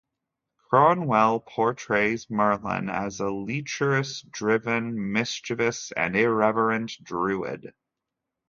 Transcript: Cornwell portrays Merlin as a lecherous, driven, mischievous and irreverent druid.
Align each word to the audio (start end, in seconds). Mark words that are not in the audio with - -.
Cornwell 0.71 1.41
portrays 1.41 2.27
Merlin 2.27 2.89
as 2.89 3.19
a 3.19 3.29
lecherous, 3.29 4.23
driven, 4.23 5.11
mischievous 5.11 5.91
and 5.91 6.15
irreverent 6.15 6.93
druid. 7.03 7.71